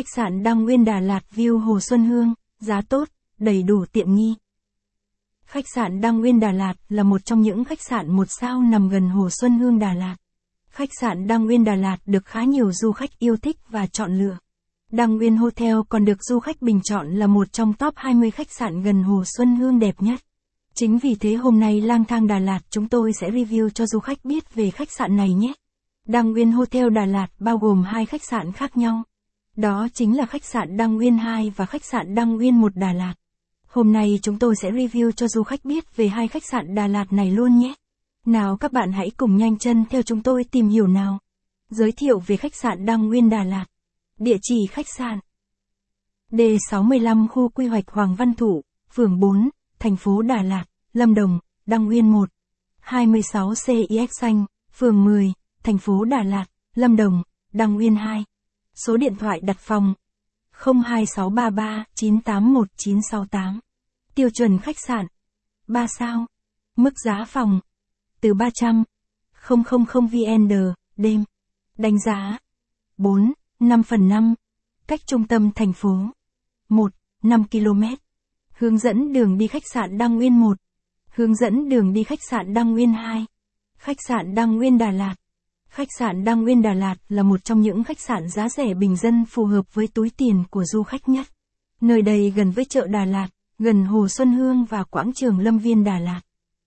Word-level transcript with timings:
Khách 0.00 0.14
sạn 0.16 0.42
Đăng 0.42 0.64
Nguyên 0.64 0.84
Đà 0.84 1.00
Lạt 1.00 1.20
View 1.34 1.58
Hồ 1.58 1.80
Xuân 1.80 2.04
Hương, 2.04 2.34
giá 2.60 2.80
tốt, 2.88 3.08
đầy 3.38 3.62
đủ 3.62 3.84
tiện 3.92 4.14
nghi. 4.14 4.34
Khách 5.44 5.64
sạn 5.74 6.00
Đăng 6.00 6.20
Nguyên 6.20 6.40
Đà 6.40 6.52
Lạt 6.52 6.74
là 6.88 7.02
một 7.02 7.24
trong 7.24 7.40
những 7.40 7.64
khách 7.64 7.82
sạn 7.82 8.16
một 8.16 8.24
sao 8.28 8.62
nằm 8.62 8.88
gần 8.88 9.08
Hồ 9.08 9.28
Xuân 9.30 9.58
Hương 9.58 9.78
Đà 9.78 9.94
Lạt. 9.94 10.16
Khách 10.70 10.88
sạn 11.00 11.26
Đăng 11.26 11.44
Nguyên 11.44 11.64
Đà 11.64 11.74
Lạt 11.74 11.96
được 12.06 12.24
khá 12.24 12.44
nhiều 12.44 12.72
du 12.72 12.92
khách 12.92 13.18
yêu 13.18 13.36
thích 13.36 13.56
và 13.68 13.86
chọn 13.86 14.18
lựa. 14.18 14.38
Đăng 14.92 15.16
Nguyên 15.16 15.36
Hotel 15.36 15.76
còn 15.88 16.04
được 16.04 16.24
du 16.24 16.40
khách 16.40 16.62
bình 16.62 16.80
chọn 16.84 17.08
là 17.08 17.26
một 17.26 17.52
trong 17.52 17.72
top 17.72 17.94
20 17.96 18.30
khách 18.30 18.50
sạn 18.50 18.82
gần 18.82 19.02
Hồ 19.02 19.24
Xuân 19.36 19.56
Hương 19.56 19.78
đẹp 19.78 19.94
nhất. 19.98 20.20
Chính 20.74 20.98
vì 20.98 21.14
thế 21.14 21.34
hôm 21.34 21.60
nay 21.60 21.80
lang 21.80 22.04
thang 22.04 22.26
Đà 22.26 22.38
Lạt 22.38 22.60
chúng 22.70 22.88
tôi 22.88 23.12
sẽ 23.20 23.30
review 23.30 23.68
cho 23.68 23.86
du 23.86 23.98
khách 23.98 24.24
biết 24.24 24.54
về 24.54 24.70
khách 24.70 24.92
sạn 24.98 25.16
này 25.16 25.32
nhé. 25.34 25.52
Đăng 26.06 26.32
Nguyên 26.32 26.52
Hotel 26.52 26.90
Đà 26.90 27.04
Lạt 27.04 27.28
bao 27.38 27.58
gồm 27.58 27.82
hai 27.82 28.06
khách 28.06 28.24
sạn 28.24 28.52
khác 28.52 28.76
nhau. 28.76 29.02
Đó 29.60 29.88
chính 29.94 30.16
là 30.16 30.26
khách 30.26 30.44
sạn 30.44 30.76
Đăng 30.76 30.96
Nguyên 30.96 31.18
2 31.18 31.52
và 31.56 31.66
khách 31.66 31.84
sạn 31.84 32.14
Đăng 32.14 32.36
Nguyên 32.36 32.60
1 32.60 32.76
Đà 32.76 32.92
Lạt. 32.92 33.14
Hôm 33.68 33.92
nay 33.92 34.18
chúng 34.22 34.38
tôi 34.38 34.54
sẽ 34.62 34.70
review 34.70 35.10
cho 35.10 35.28
du 35.28 35.42
khách 35.42 35.64
biết 35.64 35.96
về 35.96 36.08
hai 36.08 36.28
khách 36.28 36.42
sạn 36.50 36.74
Đà 36.74 36.86
Lạt 36.86 37.12
này 37.12 37.30
luôn 37.30 37.58
nhé. 37.58 37.74
Nào 38.26 38.56
các 38.56 38.72
bạn 38.72 38.92
hãy 38.92 39.10
cùng 39.16 39.36
nhanh 39.36 39.58
chân 39.58 39.84
theo 39.90 40.02
chúng 40.02 40.22
tôi 40.22 40.44
tìm 40.44 40.68
hiểu 40.68 40.86
nào. 40.86 41.18
Giới 41.70 41.92
thiệu 41.92 42.18
về 42.26 42.36
khách 42.36 42.54
sạn 42.54 42.86
Đăng 42.86 43.08
Nguyên 43.08 43.30
Đà 43.30 43.44
Lạt. 43.44 43.64
Địa 44.18 44.36
chỉ 44.42 44.66
khách 44.70 44.86
sạn 44.96 45.18
D65 46.30 47.28
khu 47.28 47.48
quy 47.48 47.66
hoạch 47.66 47.88
Hoàng 47.88 48.14
Văn 48.14 48.34
Thụ, 48.34 48.62
phường 48.92 49.20
4, 49.20 49.50
thành 49.78 49.96
phố 49.96 50.22
Đà 50.22 50.42
Lạt, 50.42 50.64
Lâm 50.92 51.14
Đồng, 51.14 51.38
Đăng 51.66 51.84
Nguyên 51.84 52.12
1. 52.12 52.28
26 52.80 53.52
CIX 53.66 54.10
xanh, 54.20 54.44
phường 54.72 55.04
10, 55.04 55.32
thành 55.62 55.78
phố 55.78 56.04
Đà 56.04 56.22
Lạt, 56.22 56.44
Lâm 56.74 56.96
Đồng, 56.96 57.22
Đăng 57.52 57.74
Nguyên 57.74 57.96
2. 57.96 58.24
Số 58.74 58.96
điện 58.96 59.14
thoại 59.18 59.40
đặt 59.42 59.56
phòng 59.58 59.94
02633 60.52 61.84
981968. 61.94 63.60
Tiêu 64.14 64.30
chuẩn 64.30 64.58
khách 64.58 64.76
sạn 64.78 65.06
3 65.68 65.86
sao. 65.86 66.26
Mức 66.76 66.94
giá 67.04 67.24
phòng 67.28 67.60
từ 68.20 68.34
300 68.34 68.84
000 69.48 70.06
VND 70.06 70.52
đêm. 70.96 71.24
Đánh 71.78 72.00
giá 72.00 72.38
4, 72.96 73.32
5 73.60 73.82
phần 73.82 74.08
5. 74.08 74.34
Cách 74.86 75.00
trung 75.06 75.26
tâm 75.26 75.50
thành 75.54 75.72
phố 75.72 76.10
1, 76.68 76.92
5 77.22 77.44
km. 77.48 77.82
Hướng 78.52 78.78
dẫn 78.78 79.12
đường 79.12 79.38
đi 79.38 79.46
khách 79.46 79.62
sạn 79.72 79.98
Đăng 79.98 80.16
Nguyên 80.16 80.40
1. 80.40 80.56
Hướng 81.10 81.34
dẫn 81.34 81.68
đường 81.68 81.92
đi 81.92 82.04
khách 82.04 82.22
sạn 82.30 82.54
Đăng 82.54 82.72
Nguyên 82.72 82.92
2. 82.92 83.26
Khách 83.78 83.96
sạn 84.08 84.34
Đăng 84.34 84.56
Nguyên 84.56 84.78
Đà 84.78 84.90
Lạt. 84.90 85.14
Khách 85.70 85.88
sạn 85.98 86.24
Đăng 86.24 86.42
Nguyên 86.42 86.62
Đà 86.62 86.72
Lạt 86.72 86.94
là 87.08 87.22
một 87.22 87.44
trong 87.44 87.60
những 87.60 87.84
khách 87.84 88.00
sạn 88.00 88.28
giá 88.28 88.48
rẻ 88.48 88.74
bình 88.74 88.96
dân 88.96 89.24
phù 89.24 89.44
hợp 89.44 89.74
với 89.74 89.86
túi 89.86 90.10
tiền 90.10 90.44
của 90.50 90.64
du 90.64 90.82
khách 90.82 91.08
nhất. 91.08 91.26
Nơi 91.80 92.02
đây 92.02 92.30
gần 92.36 92.50
với 92.50 92.64
chợ 92.64 92.86
Đà 92.86 93.04
Lạt, 93.04 93.28
gần 93.58 93.84
Hồ 93.84 94.08
Xuân 94.08 94.32
Hương 94.32 94.64
và 94.64 94.84
quảng 94.84 95.12
trường 95.12 95.38
Lâm 95.38 95.58
Viên 95.58 95.84
Đà 95.84 95.98
Lạt. 95.98 96.20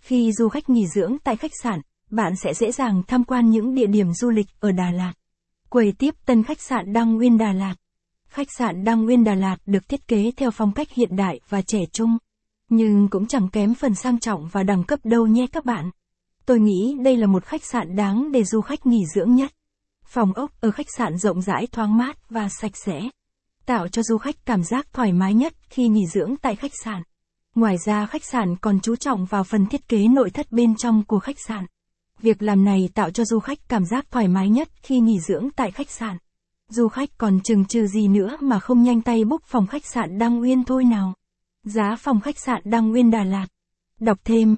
Khi 0.00 0.32
du 0.32 0.48
khách 0.48 0.70
nghỉ 0.70 0.86
dưỡng 0.86 1.16
tại 1.24 1.36
khách 1.36 1.50
sạn, 1.62 1.80
bạn 2.10 2.36
sẽ 2.36 2.54
dễ 2.54 2.72
dàng 2.72 3.02
tham 3.08 3.24
quan 3.24 3.50
những 3.50 3.74
địa 3.74 3.86
điểm 3.86 4.12
du 4.12 4.30
lịch 4.30 4.46
ở 4.60 4.72
Đà 4.72 4.90
Lạt. 4.90 5.12
Quầy 5.68 5.92
tiếp 5.92 6.14
tân 6.26 6.42
khách 6.42 6.60
sạn 6.60 6.92
Đăng 6.92 7.14
Nguyên 7.14 7.38
Đà 7.38 7.52
Lạt. 7.52 7.74
Khách 8.28 8.48
sạn 8.58 8.84
Đăng 8.84 9.04
Nguyên 9.04 9.24
Đà 9.24 9.34
Lạt 9.34 9.56
được 9.66 9.88
thiết 9.88 10.08
kế 10.08 10.30
theo 10.36 10.50
phong 10.50 10.72
cách 10.72 10.92
hiện 10.92 11.16
đại 11.16 11.40
và 11.48 11.62
trẻ 11.62 11.80
trung, 11.92 12.18
nhưng 12.68 13.08
cũng 13.08 13.26
chẳng 13.26 13.48
kém 13.48 13.74
phần 13.74 13.94
sang 13.94 14.20
trọng 14.20 14.48
và 14.52 14.62
đẳng 14.62 14.84
cấp 14.84 14.98
đâu 15.04 15.26
nhé 15.26 15.46
các 15.52 15.64
bạn. 15.64 15.90
Tôi 16.46 16.60
nghĩ 16.60 16.96
đây 17.04 17.16
là 17.16 17.26
một 17.26 17.44
khách 17.44 17.64
sạn 17.64 17.96
đáng 17.96 18.32
để 18.32 18.44
du 18.44 18.60
khách 18.60 18.86
nghỉ 18.86 19.06
dưỡng 19.14 19.34
nhất. 19.34 19.52
Phòng 20.04 20.32
ốc 20.32 20.60
ở 20.60 20.70
khách 20.70 20.86
sạn 20.96 21.18
rộng 21.18 21.42
rãi 21.42 21.66
thoáng 21.72 21.96
mát 21.96 22.30
và 22.30 22.48
sạch 22.60 22.76
sẽ, 22.76 23.00
tạo 23.66 23.88
cho 23.88 24.02
du 24.02 24.18
khách 24.18 24.46
cảm 24.46 24.64
giác 24.64 24.92
thoải 24.92 25.12
mái 25.12 25.34
nhất 25.34 25.54
khi 25.70 25.88
nghỉ 25.88 26.06
dưỡng 26.06 26.36
tại 26.42 26.56
khách 26.56 26.72
sạn. 26.84 27.02
Ngoài 27.54 27.76
ra 27.84 28.06
khách 28.06 28.24
sạn 28.24 28.56
còn 28.56 28.80
chú 28.80 28.96
trọng 28.96 29.24
vào 29.24 29.44
phần 29.44 29.66
thiết 29.66 29.88
kế 29.88 30.08
nội 30.08 30.30
thất 30.30 30.52
bên 30.52 30.76
trong 30.76 31.04
của 31.04 31.18
khách 31.18 31.36
sạn. 31.48 31.66
Việc 32.20 32.42
làm 32.42 32.64
này 32.64 32.88
tạo 32.94 33.10
cho 33.10 33.24
du 33.24 33.38
khách 33.38 33.58
cảm 33.68 33.84
giác 33.84 34.10
thoải 34.10 34.28
mái 34.28 34.48
nhất 34.48 34.68
khi 34.82 35.00
nghỉ 35.00 35.20
dưỡng 35.20 35.48
tại 35.56 35.70
khách 35.70 35.90
sạn. 35.90 36.16
Du 36.68 36.88
khách 36.88 37.10
còn 37.18 37.40
chừng 37.44 37.64
chừ 37.64 37.86
gì 37.86 38.08
nữa 38.08 38.36
mà 38.40 38.60
không 38.60 38.82
nhanh 38.82 39.02
tay 39.02 39.24
book 39.24 39.42
phòng 39.44 39.66
khách 39.66 39.86
sạn 39.86 40.18
Đăng 40.18 40.38
Nguyên 40.38 40.64
thôi 40.64 40.84
nào. 40.84 41.14
Giá 41.64 41.96
phòng 41.98 42.20
khách 42.20 42.38
sạn 42.38 42.62
Đăng 42.64 42.90
Nguyên 42.90 43.10
Đà 43.10 43.24
Lạt. 43.24 43.46
Đọc 44.00 44.18
thêm. 44.24 44.56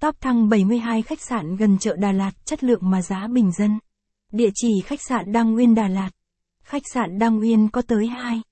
Top 0.00 0.20
thăng 0.20 0.48
72 0.48 1.02
khách 1.02 1.20
sạn 1.20 1.56
gần 1.56 1.78
chợ 1.78 1.96
Đà 1.96 2.12
Lạt 2.12 2.30
chất 2.44 2.64
lượng 2.64 2.90
mà 2.90 3.02
giá 3.02 3.26
bình 3.32 3.52
dân. 3.52 3.78
Địa 4.32 4.50
chỉ 4.54 4.68
khách 4.84 5.00
sạn 5.08 5.32
Đăng 5.32 5.52
Nguyên 5.52 5.74
Đà 5.74 5.88
Lạt. 5.88 6.10
Khách 6.62 6.82
sạn 6.94 7.18
Đăng 7.18 7.36
Nguyên 7.36 7.68
có 7.68 7.82
tới 7.82 8.06
2. 8.06 8.42